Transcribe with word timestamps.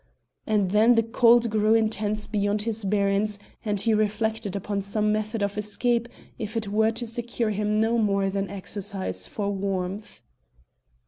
And 0.47 0.71
then 0.71 0.95
the 0.95 1.03
cold 1.03 1.47
grew 1.51 1.75
intense 1.75 2.25
beyond 2.25 2.63
his 2.63 2.83
bearance, 2.83 3.37
and 3.63 3.79
he 3.79 3.93
reflected 3.93 4.55
upon 4.55 4.81
some 4.81 5.11
method 5.11 5.43
of 5.43 5.59
escape 5.59 6.09
if 6.39 6.57
it 6.57 6.69
were 6.69 6.89
to 6.89 7.05
secure 7.05 7.51
him 7.51 7.79
no 7.79 7.99
more 7.99 8.31
than 8.31 8.49
exercise 8.49 9.27
for 9.27 9.51
warmth. 9.51 10.23